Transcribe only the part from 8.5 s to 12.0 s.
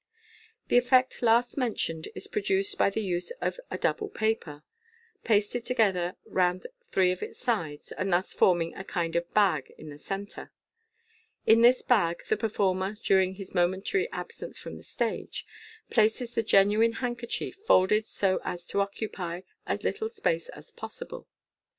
a kind of bag in the centre. In this